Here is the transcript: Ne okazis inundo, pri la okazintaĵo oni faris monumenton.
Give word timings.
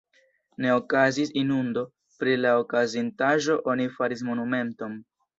Ne 0.63 0.69
okazis 0.75 1.33
inundo, 1.41 1.83
pri 2.23 2.33
la 2.39 2.53
okazintaĵo 2.61 3.57
oni 3.75 3.85
faris 3.99 4.25
monumenton. 4.31 4.97